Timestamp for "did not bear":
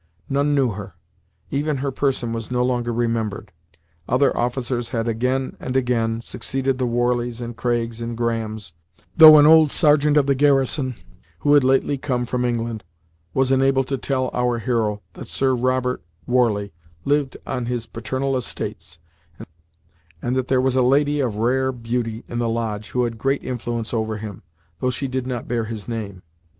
25.07-25.65